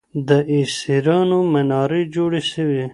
[0.27, 2.83] له اسیرانو منارې جوړې سوې